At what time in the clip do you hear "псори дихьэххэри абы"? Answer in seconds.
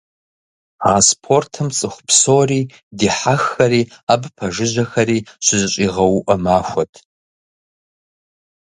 2.07-4.27